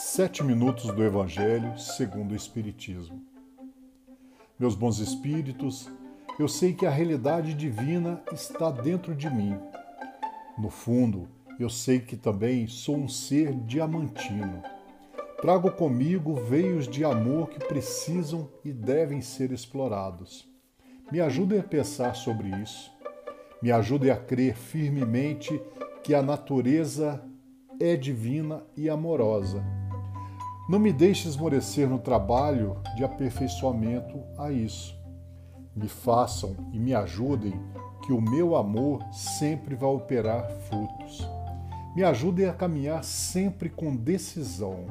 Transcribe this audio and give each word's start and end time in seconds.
Sete 0.00 0.44
minutos 0.44 0.92
do 0.94 1.02
Evangelho 1.02 1.76
segundo 1.76 2.30
o 2.30 2.36
Espiritismo. 2.36 3.20
Meus 4.56 4.76
bons 4.76 5.00
espíritos, 5.00 5.90
eu 6.38 6.46
sei 6.46 6.72
que 6.72 6.86
a 6.86 6.90
realidade 6.90 7.52
divina 7.52 8.22
está 8.32 8.70
dentro 8.70 9.12
de 9.12 9.28
mim. 9.28 9.58
No 10.56 10.70
fundo, 10.70 11.28
eu 11.58 11.68
sei 11.68 11.98
que 11.98 12.16
também 12.16 12.68
sou 12.68 12.96
um 12.96 13.08
ser 13.08 13.52
diamantino. 13.52 14.62
Trago 15.42 15.68
comigo 15.72 16.32
veios 16.32 16.86
de 16.86 17.04
amor 17.04 17.48
que 17.48 17.58
precisam 17.58 18.48
e 18.64 18.72
devem 18.72 19.20
ser 19.20 19.50
explorados. 19.50 20.48
Me 21.10 21.20
ajudem 21.20 21.58
a 21.58 21.64
pensar 21.64 22.14
sobre 22.14 22.50
isso. 22.62 22.88
Me 23.60 23.72
ajudem 23.72 24.12
a 24.12 24.16
crer 24.16 24.54
firmemente 24.54 25.60
que 26.04 26.14
a 26.14 26.22
natureza 26.22 27.20
é 27.80 27.96
divina 27.96 28.62
e 28.76 28.88
amorosa. 28.88 29.77
Não 30.68 30.78
me 30.78 30.92
deixe 30.92 31.26
esmorecer 31.26 31.88
no 31.88 31.98
trabalho 31.98 32.76
de 32.94 33.02
aperfeiçoamento 33.02 34.22
a 34.36 34.52
isso. 34.52 34.94
Me 35.74 35.88
façam 35.88 36.54
e 36.74 36.78
me 36.78 36.94
ajudem 36.94 37.58
que 38.04 38.12
o 38.12 38.20
meu 38.20 38.54
amor 38.54 39.02
sempre 39.10 39.74
vai 39.74 39.88
operar 39.88 40.46
frutos. 40.68 41.26
Me 41.96 42.04
ajudem 42.04 42.46
a 42.46 42.52
caminhar 42.52 43.02
sempre 43.02 43.70
com 43.70 43.96
decisão, 43.96 44.84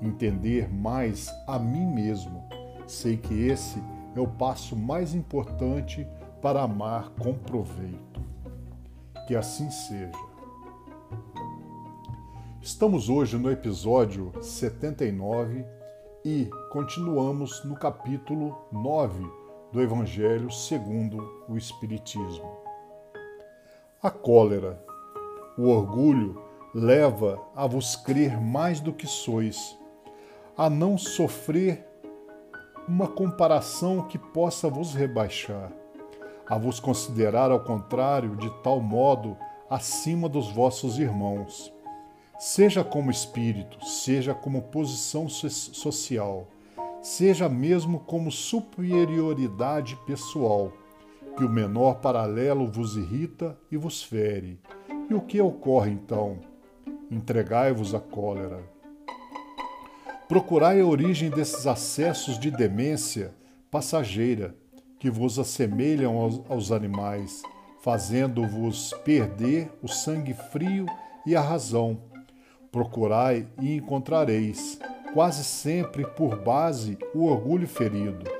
entender 0.00 0.72
mais 0.72 1.28
a 1.44 1.58
mim 1.58 1.86
mesmo. 1.86 2.44
Sei 2.86 3.16
que 3.16 3.34
esse 3.34 3.82
é 4.14 4.20
o 4.20 4.28
passo 4.28 4.76
mais 4.76 5.12
importante 5.12 6.06
para 6.40 6.62
amar 6.62 7.10
com 7.18 7.34
proveito. 7.34 8.20
Que 9.26 9.34
assim 9.34 9.70
seja. 9.72 10.29
Estamos 12.72 13.08
hoje 13.08 13.36
no 13.36 13.50
episódio 13.50 14.32
79 14.40 15.66
e 16.24 16.48
continuamos 16.70 17.64
no 17.64 17.74
capítulo 17.74 18.56
9 18.70 19.28
do 19.72 19.82
Evangelho 19.82 20.52
segundo 20.52 21.44
o 21.48 21.56
Espiritismo. 21.56 22.48
A 24.00 24.08
cólera, 24.08 24.80
o 25.58 25.66
orgulho 25.66 26.40
leva 26.72 27.42
a 27.56 27.66
vos 27.66 27.96
crer 27.96 28.40
mais 28.40 28.78
do 28.78 28.92
que 28.92 29.06
sois, 29.08 29.76
a 30.56 30.70
não 30.70 30.96
sofrer 30.96 31.84
uma 32.86 33.08
comparação 33.08 34.06
que 34.06 34.16
possa 34.16 34.70
vos 34.70 34.94
rebaixar 34.94 35.72
a 36.46 36.56
vos 36.56 36.78
considerar 36.78 37.50
ao 37.50 37.64
contrário 37.64 38.36
de 38.36 38.48
tal 38.62 38.80
modo 38.80 39.36
acima 39.68 40.28
dos 40.28 40.52
vossos 40.52 41.00
irmãos. 41.00 41.72
Seja 42.40 42.82
como 42.82 43.10
espírito, 43.10 43.84
seja 43.84 44.32
como 44.32 44.62
posição 44.62 45.28
social, 45.28 46.48
seja 47.02 47.50
mesmo 47.50 48.00
como 48.00 48.32
superioridade 48.32 49.94
pessoal, 50.06 50.72
que 51.36 51.44
o 51.44 51.50
menor 51.50 51.96
paralelo 51.96 52.66
vos 52.66 52.96
irrita 52.96 53.58
e 53.70 53.76
vos 53.76 54.02
fere. 54.02 54.58
E 55.10 55.12
o 55.12 55.20
que 55.20 55.38
ocorre 55.38 55.90
então? 55.90 56.38
Entregai-vos 57.10 57.94
à 57.94 58.00
cólera. 58.00 58.64
Procurai 60.26 60.80
a 60.80 60.86
origem 60.86 61.28
desses 61.28 61.66
acessos 61.66 62.38
de 62.38 62.50
demência 62.50 63.34
passageira 63.70 64.56
que 64.98 65.10
vos 65.10 65.38
assemelham 65.38 66.16
aos, 66.16 66.40
aos 66.48 66.72
animais, 66.72 67.42
fazendo-vos 67.82 68.94
perder 69.04 69.70
o 69.82 69.88
sangue 69.88 70.32
frio 70.32 70.86
e 71.26 71.36
a 71.36 71.40
razão. 71.42 72.08
Procurai 72.70 73.46
e 73.60 73.76
encontrareis, 73.76 74.78
quase 75.12 75.44
sempre 75.44 76.06
por 76.06 76.36
base, 76.36 76.96
o 77.14 77.24
orgulho 77.24 77.66
ferido. 77.66 78.30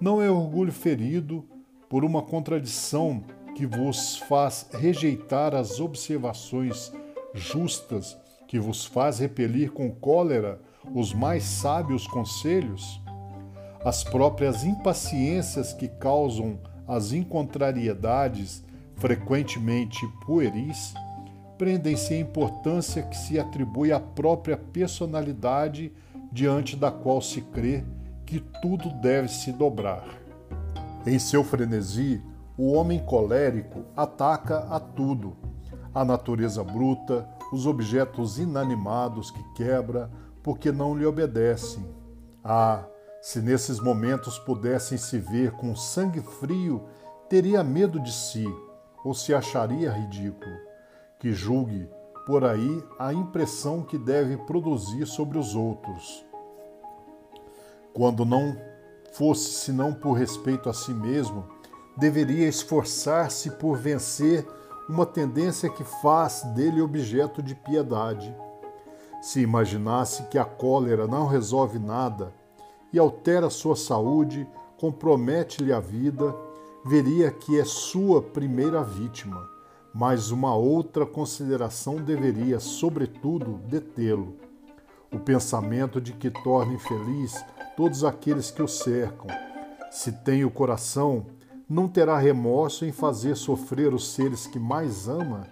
Não 0.00 0.22
é 0.22 0.30
orgulho 0.30 0.72
ferido 0.72 1.44
por 1.88 2.04
uma 2.04 2.22
contradição 2.22 3.22
que 3.54 3.66
vos 3.66 4.16
faz 4.16 4.68
rejeitar 4.72 5.54
as 5.54 5.80
observações 5.80 6.92
justas, 7.32 8.16
que 8.46 8.58
vos 8.58 8.84
faz 8.84 9.18
repelir 9.18 9.72
com 9.72 9.90
cólera 9.90 10.60
os 10.94 11.12
mais 11.12 11.44
sábios 11.44 12.06
conselhos? 12.06 13.00
as 13.84 14.02
próprias 14.02 14.64
impaciências 14.64 15.74
que 15.74 15.86
causam 15.86 16.58
as 16.88 17.12
incontrariedades, 17.12 18.64
frequentemente 18.96 20.00
pueris, 20.24 20.94
prendem-se 21.58 22.14
à 22.14 22.18
importância 22.18 23.02
que 23.02 23.16
se 23.16 23.38
atribui 23.38 23.92
à 23.92 24.00
própria 24.00 24.56
personalidade 24.56 25.92
diante 26.32 26.76
da 26.76 26.90
qual 26.90 27.20
se 27.20 27.40
crê 27.40 27.84
que 28.26 28.40
tudo 28.60 28.90
deve 29.00 29.28
se 29.28 29.52
dobrar. 29.52 30.04
Em 31.06 31.18
seu 31.18 31.44
frenesi, 31.44 32.22
o 32.56 32.72
homem 32.72 32.98
colérico 32.98 33.84
ataca 33.96 34.58
a 34.70 34.80
tudo: 34.80 35.36
a 35.94 36.04
natureza 36.04 36.64
bruta, 36.64 37.28
os 37.52 37.66
objetos 37.66 38.38
inanimados 38.38 39.30
que 39.30 39.42
quebra 39.54 40.10
porque 40.42 40.72
não 40.72 40.96
lhe 40.96 41.06
obedecem. 41.06 41.84
Ah, 42.42 42.84
se 43.22 43.40
nesses 43.40 43.80
momentos 43.80 44.38
pudessem 44.38 44.98
se 44.98 45.18
ver 45.18 45.52
com 45.52 45.74
sangue 45.74 46.20
frio, 46.20 46.84
teria 47.28 47.64
medo 47.64 47.98
de 47.98 48.12
si 48.12 48.44
ou 49.04 49.14
se 49.14 49.34
acharia 49.34 49.90
ridículo. 49.90 50.73
Que 51.24 51.32
julgue 51.32 51.88
por 52.26 52.44
aí 52.44 52.84
a 52.98 53.10
impressão 53.10 53.80
que 53.80 53.96
deve 53.96 54.36
produzir 54.36 55.06
sobre 55.06 55.38
os 55.38 55.54
outros. 55.54 56.22
Quando 57.94 58.26
não 58.26 58.54
fosse 59.14 59.54
senão 59.54 59.94
por 59.94 60.12
respeito 60.12 60.68
a 60.68 60.74
si 60.74 60.92
mesmo, 60.92 61.48
deveria 61.96 62.46
esforçar-se 62.46 63.52
por 63.52 63.78
vencer 63.78 64.46
uma 64.86 65.06
tendência 65.06 65.70
que 65.70 65.82
faz 65.82 66.42
dele 66.54 66.82
objeto 66.82 67.42
de 67.42 67.54
piedade. 67.54 68.36
Se 69.22 69.40
imaginasse 69.40 70.24
que 70.24 70.36
a 70.36 70.44
cólera 70.44 71.06
não 71.06 71.26
resolve 71.26 71.78
nada, 71.78 72.34
e 72.92 72.98
altera 72.98 73.48
sua 73.48 73.76
saúde, 73.76 74.46
compromete-lhe 74.76 75.72
a 75.72 75.80
vida, 75.80 76.36
veria 76.84 77.30
que 77.30 77.58
é 77.58 77.64
sua 77.64 78.20
primeira 78.20 78.84
vítima, 78.84 79.53
mas 79.94 80.32
uma 80.32 80.56
outra 80.56 81.06
consideração 81.06 81.96
deveria, 81.96 82.58
sobretudo, 82.58 83.60
detê-lo. 83.68 84.34
O 85.12 85.20
pensamento 85.20 86.00
de 86.00 86.12
que 86.12 86.28
torna 86.28 86.74
infeliz 86.74 87.44
todos 87.76 88.02
aqueles 88.02 88.50
que 88.50 88.60
o 88.60 88.66
cercam. 88.66 89.28
Se 89.92 90.10
tem 90.10 90.44
o 90.44 90.50
coração, 90.50 91.26
não 91.68 91.86
terá 91.86 92.18
remorso 92.18 92.84
em 92.84 92.90
fazer 92.90 93.36
sofrer 93.36 93.94
os 93.94 94.12
seres 94.12 94.48
que 94.48 94.58
mais 94.58 95.08
ama? 95.08 95.46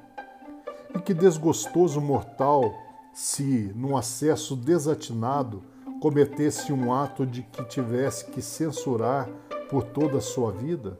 E 0.92 0.98
que 0.98 1.14
desgostoso 1.14 2.00
mortal, 2.00 2.75
se, 3.14 3.72
num 3.76 3.97
acesso 3.97 4.56
desatinado, 4.56 5.62
cometesse 6.00 6.72
um 6.72 6.92
ato 6.92 7.25
de 7.25 7.42
que 7.42 7.64
tivesse 7.66 8.26
que 8.26 8.42
censurar 8.42 9.28
por 9.70 9.84
toda 9.84 10.19
a 10.19 10.20
sua 10.20 10.50
vida? 10.50 10.98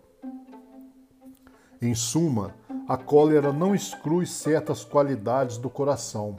Em 1.81 1.97
suma, 1.97 2.55
a 2.89 2.97
cólera 2.97 3.53
não 3.53 3.75
exclui 3.75 4.27
certas 4.27 4.85
qualidades 4.85 5.57
do 5.57 5.71
coração, 5.71 6.37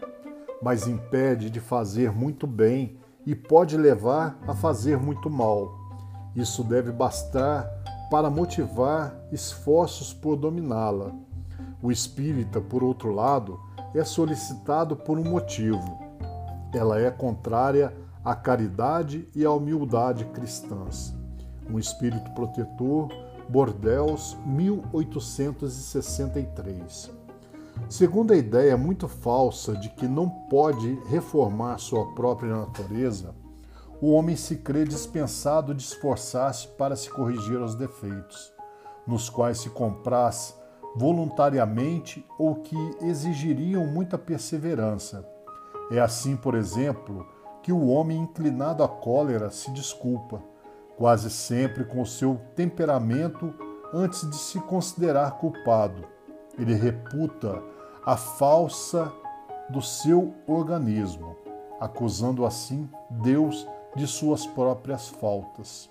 mas 0.61 0.87
impede 0.87 1.49
de 1.49 1.59
fazer 1.59 2.11
muito 2.11 2.45
bem 2.45 2.97
e 3.25 3.33
pode 3.33 3.77
levar 3.77 4.37
a 4.47 4.53
fazer 4.53 4.97
muito 4.97 5.29
mal. 5.29 5.71
Isso 6.35 6.63
deve 6.63 6.91
bastar 6.91 7.69
para 8.11 8.29
motivar 8.29 9.15
esforços 9.31 10.13
por 10.13 10.35
dominá-la. 10.35 11.11
O 11.81 11.91
espírita, 11.91 12.59
por 12.59 12.83
outro 12.83 13.13
lado, 13.13 13.59
é 13.95 14.03
solicitado 14.03 14.95
por 14.95 15.17
um 15.17 15.23
motivo. 15.23 15.99
Ela 16.73 16.99
é 16.99 17.09
contrária 17.09 17.93
a 18.23 18.35
caridade 18.35 19.27
e 19.35 19.45
a 19.45 19.51
humildade 19.51 20.25
cristãs. 20.25 21.13
Um 21.69 21.79
espírito 21.79 22.31
protetor, 22.31 23.09
Bordeaux, 23.49 24.37
1863. 24.45 27.23
Segundo 27.89 28.33
a 28.33 28.37
ideia 28.37 28.77
muito 28.77 29.07
falsa 29.07 29.75
de 29.75 29.89
que 29.89 30.07
não 30.07 30.29
pode 30.29 30.93
reformar 31.07 31.77
sua 31.77 32.13
própria 32.13 32.55
natureza, 32.55 33.35
o 34.01 34.11
homem 34.11 34.35
se 34.35 34.57
crê 34.57 34.83
dispensado 34.83 35.73
de 35.73 35.81
esforçar-se 35.81 36.67
para 36.69 36.95
se 36.95 37.09
corrigir 37.09 37.61
os 37.61 37.75
defeitos, 37.75 38.51
nos 39.07 39.29
quais 39.29 39.59
se 39.59 39.69
compraz 39.69 40.57
voluntariamente 40.95 42.25
ou 42.37 42.55
que 42.55 42.75
exigiriam 43.01 43.85
muita 43.87 44.17
perseverança. 44.17 45.27
É 45.91 45.99
assim, 45.99 46.35
por 46.35 46.55
exemplo, 46.55 47.25
que 47.61 47.71
o 47.71 47.87
homem 47.87 48.19
inclinado 48.19 48.83
à 48.83 48.87
cólera 48.87 49.49
se 49.49 49.71
desculpa, 49.71 50.41
quase 50.97 51.29
sempre 51.29 51.83
com 51.83 52.01
o 52.01 52.05
seu 52.05 52.39
temperamento 52.55 53.53
antes 53.93 54.29
de 54.29 54.35
se 54.35 54.59
considerar 54.59 55.37
culpado. 55.37 56.05
Ele 56.57 56.73
reputa 56.73 57.61
a 58.05 58.17
falsa 58.17 59.11
do 59.69 59.81
seu 59.81 60.33
organismo, 60.47 61.35
acusando 61.79 62.45
assim 62.45 62.89
Deus 63.09 63.67
de 63.95 64.07
suas 64.07 64.45
próprias 64.45 65.09
faltas. 65.09 65.89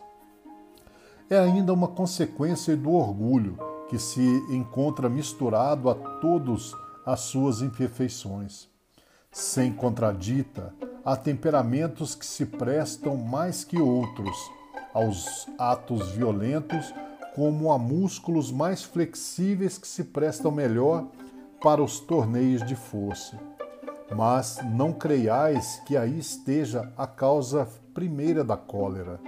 É 1.31 1.38
ainda 1.38 1.72
uma 1.72 1.88
consequência 1.88 2.76
do 2.76 2.93
orgulho 2.93 3.58
que 3.88 3.99
se 3.99 4.22
encontra 4.50 5.08
misturado 5.08 5.88
a 5.88 5.94
todas 5.94 6.72
as 7.06 7.20
suas 7.20 7.62
imperfeições. 7.62 8.69
Sem 9.31 9.72
contradita, 9.72 10.75
há 11.04 11.16
temperamentos 11.16 12.14
que 12.14 12.26
se 12.26 12.44
prestam 12.44 13.16
mais 13.16 13.64
que 13.64 13.81
outros 13.81 14.37
aos 14.92 15.46
atos 15.58 16.10
violentos, 16.10 16.94
como 17.34 17.72
a 17.72 17.78
músculos 17.78 18.50
mais 18.50 18.82
flexíveis 18.82 19.78
que 19.78 19.88
se 19.88 20.04
prestam 20.04 20.50
melhor 20.50 21.06
para 21.62 21.82
os 21.82 21.98
torneios 22.00 22.64
de 22.66 22.74
força. 22.74 23.38
Mas 24.14 24.58
não 24.62 24.92
creiais 24.92 25.80
que 25.86 25.96
aí 25.96 26.18
esteja 26.18 26.92
a 26.96 27.06
causa 27.06 27.66
primeira 27.94 28.44
da 28.44 28.56
cólera, 28.56 29.20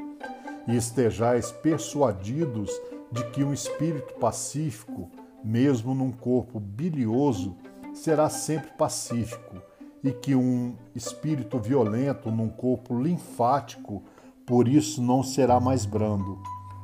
e 0.66 0.76
estejais 0.76 1.52
persuadidos 1.52 2.70
de 3.10 3.24
que 3.30 3.44
um 3.44 3.52
espírito 3.52 4.14
pacífico, 4.14 5.10
mesmo 5.42 5.94
num 5.94 6.10
corpo 6.10 6.58
bilioso, 6.58 7.56
será 7.94 8.28
sempre 8.28 8.70
pacífico, 8.72 9.62
e 10.02 10.10
que 10.10 10.34
um 10.34 10.76
espírito 10.94 11.58
violento 11.58 12.30
num 12.30 12.48
corpo 12.48 12.98
linfático, 13.00 14.02
por 14.46 14.68
isso 14.68 15.02
não 15.02 15.22
será 15.22 15.58
mais 15.58 15.86
brando. 15.86 16.38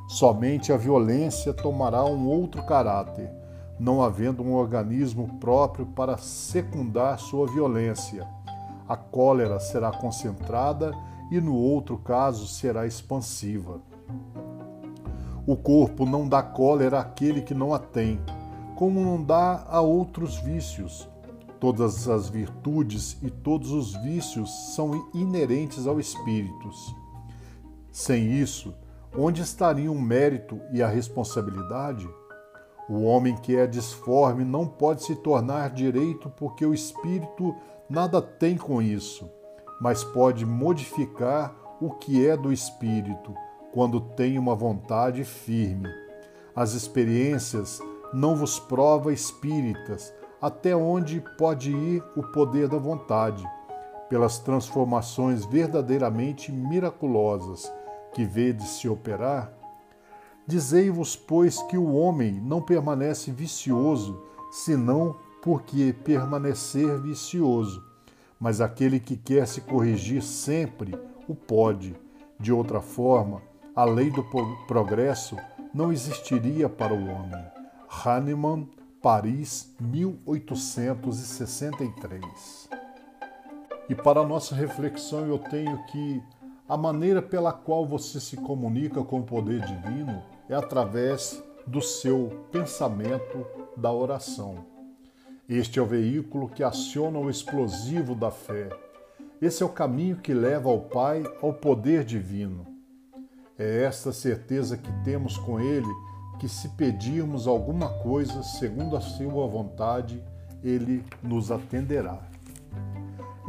Somente 0.09 0.73
a 0.73 0.77
violência 0.77 1.53
tomará 1.53 2.05
um 2.05 2.27
outro 2.27 2.65
caráter, 2.65 3.31
não 3.79 4.03
havendo 4.03 4.43
um 4.43 4.55
organismo 4.55 5.39
próprio 5.39 5.87
para 5.87 6.17
secundar 6.17 7.19
sua 7.19 7.47
violência. 7.47 8.27
A 8.89 8.97
cólera 8.97 9.61
será 9.61 9.93
concentrada 9.93 10.93
e, 11.31 11.41
no 11.41 11.55
outro 11.55 11.97
caso, 11.99 12.47
será 12.47 12.87
expansiva. 12.87 13.81
O 15.47 15.57
corpo 15.57 16.05
não 16.05 16.29
dá 16.29 16.43
cólera 16.43 16.99
àquele 16.99 17.43
que 17.43 17.55
não 17.55 17.73
a 17.73 17.79
tem, 17.79 18.21
como 18.77 19.01
não 19.01 19.23
dá 19.23 19.65
a 19.69 19.81
outros 19.81 20.39
vícios. 20.39 21.09
Todas 21.61 22.09
as 22.09 22.29
virtudes 22.29 23.19
e 23.23 23.31
todos 23.31 23.71
os 23.71 23.95
vícios 24.03 24.51
são 24.75 25.09
inerentes 25.15 25.87
ao 25.87 26.01
espírito. 26.01 26.71
Sem 27.91 28.33
isso, 28.33 28.75
onde 29.17 29.43
estariam 29.43 29.95
o 29.95 30.01
mérito 30.01 30.61
e 30.73 30.83
a 30.83 30.87
responsabilidade? 30.87 32.09
O 32.89 33.03
homem 33.03 33.37
que 33.37 33.57
é 33.57 33.67
disforme 33.67 34.45
não 34.45 34.67
pode 34.67 35.03
se 35.03 35.15
tornar 35.17 35.71
direito 35.71 36.31
porque 36.31 36.65
o 36.65 36.75
espírito 36.75 37.55
nada 37.89 38.23
tem 38.23 38.57
com 38.57 38.81
isso, 38.81 39.29
mas 39.81 40.05
pode 40.05 40.47
modificar 40.47 41.55
o 41.81 41.91
que 41.91 42.27
é 42.27 42.37
do 42.37 42.53
espírito 42.53 43.35
quando 43.73 44.01
tem 44.01 44.39
uma 44.39 44.55
vontade 44.55 45.25
firme. 45.25 45.89
As 46.55 46.75
experiências 46.75 47.81
não 48.13 48.37
vos 48.37 48.59
prova 48.59 49.13
espíritas 49.13 50.13
até 50.41 50.75
onde 50.75 51.23
pode 51.39 51.71
ir 51.71 52.03
o 52.17 52.23
poder 52.23 52.69
da 52.69 52.79
vontade, 52.79 53.45
pelas 54.11 54.39
transformações 54.39 55.47
verdadeiramente 55.47 56.53
miraculosas 56.53 57.73
que 58.13 58.27
vedes 58.27 58.69
se 58.69 58.87
operar 58.87 59.59
Dizei-vos, 60.51 61.15
pois, 61.15 61.63
que 61.63 61.79
o 61.79 61.95
homem 61.95 62.33
não 62.33 62.61
permanece 62.61 63.31
vicioso, 63.31 64.21
senão 64.51 65.15
porque 65.41 65.93
permanecer 65.93 67.01
vicioso. 67.01 67.85
Mas 68.41 68.61
aquele 68.61 68.99
que 68.99 69.17
quer 69.17 69.47
se 69.47 69.61
corrigir 69.61 70.25
sempre 70.25 70.99
o 71.29 71.37
pode. 71.37 71.95
De 72.37 72.53
outra 72.53 72.81
forma, 72.81 73.41
a 73.77 73.85
lei 73.85 74.11
do 74.11 74.25
progresso 74.67 75.37
não 75.73 75.93
existiria 75.93 76.69
para 76.69 76.93
o 76.93 77.09
homem. 77.09 77.45
Hahnemann, 78.05 78.69
Paris, 79.01 79.73
1863. 79.81 82.80
E 83.91 83.95
para 83.95 84.21
a 84.21 84.25
nossa 84.25 84.55
reflexão, 84.55 85.27
eu 85.27 85.37
tenho 85.37 85.77
que 85.87 86.23
a 86.69 86.77
maneira 86.77 87.21
pela 87.21 87.53
qual 87.53 87.85
você 87.85 88.21
se 88.21 88.37
comunica 88.37 89.03
com 89.03 89.19
o 89.19 89.25
poder 89.25 89.67
divino 89.67 90.23
é 90.49 90.55
através 90.55 91.43
do 91.67 91.83
seu 91.83 92.47
pensamento 92.53 93.45
da 93.77 93.93
oração. 93.93 94.65
Este 95.49 95.81
é 95.81 95.83
o 95.83 95.87
veículo 95.87 96.49
que 96.49 96.63
aciona 96.63 97.19
o 97.19 97.29
explosivo 97.29 98.15
da 98.15 98.31
fé. 98.31 98.69
Esse 99.43 99.65
é 99.65 99.67
o 99.67 99.71
caminho 99.71 100.19
que 100.19 100.33
leva 100.33 100.69
ao 100.69 100.83
Pai 100.83 101.25
ao 101.43 101.53
poder 101.53 102.05
divino. 102.05 102.65
É 103.59 103.83
esta 103.83 104.13
certeza 104.13 104.77
que 104.77 104.93
temos 105.03 105.37
com 105.37 105.59
Ele 105.59 105.93
que, 106.39 106.49
se 106.49 106.69
pedirmos 106.69 107.49
alguma 107.49 107.89
coisa 107.89 108.41
segundo 108.45 108.97
a 108.97 109.01
Sua 109.01 109.49
vontade, 109.49 110.23
Ele 110.63 111.05
nos 111.25 111.51
atenderá. 111.51 112.31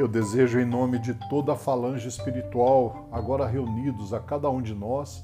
Eu 0.01 0.07
desejo, 0.07 0.59
em 0.59 0.65
nome 0.65 0.97
de 0.97 1.13
toda 1.13 1.53
a 1.53 1.55
falange 1.55 2.07
espiritual, 2.07 3.07
agora 3.11 3.45
reunidos 3.45 4.15
a 4.15 4.19
cada 4.19 4.49
um 4.49 4.59
de 4.59 4.73
nós, 4.73 5.23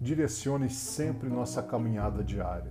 direcione 0.00 0.70
sempre 0.70 1.28
nossa 1.28 1.60
caminhada 1.60 2.22
diária. 2.22 2.70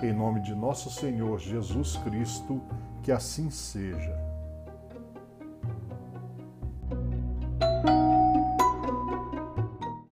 Em 0.00 0.12
nome 0.12 0.40
de 0.40 0.54
nosso 0.54 0.88
Senhor 0.92 1.40
Jesus 1.40 1.96
Cristo, 1.96 2.62
que 3.02 3.10
assim 3.10 3.50
seja. 3.50 4.33